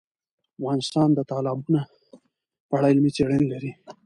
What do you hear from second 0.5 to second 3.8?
افغانستان د تالابونه په اړه علمي څېړنې لري.